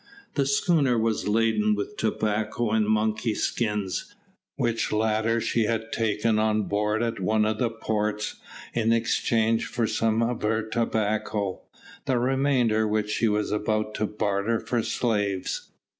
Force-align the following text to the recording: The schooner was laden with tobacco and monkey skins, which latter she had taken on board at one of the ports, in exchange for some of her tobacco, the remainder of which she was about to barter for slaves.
The 0.33 0.47
schooner 0.47 0.97
was 0.97 1.27
laden 1.27 1.75
with 1.75 1.95
tobacco 1.95 2.71
and 2.71 2.87
monkey 2.87 3.35
skins, 3.35 4.15
which 4.55 4.91
latter 4.91 5.39
she 5.39 5.65
had 5.65 5.91
taken 5.91 6.39
on 6.39 6.63
board 6.63 7.03
at 7.03 7.19
one 7.19 7.45
of 7.45 7.59
the 7.59 7.69
ports, 7.69 8.37
in 8.73 8.93
exchange 8.93 9.67
for 9.67 9.85
some 9.85 10.23
of 10.23 10.41
her 10.41 10.63
tobacco, 10.63 11.61
the 12.07 12.17
remainder 12.17 12.85
of 12.85 12.89
which 12.89 13.11
she 13.11 13.27
was 13.27 13.51
about 13.51 13.93
to 13.93 14.07
barter 14.07 14.59
for 14.59 14.81
slaves. 14.81 15.69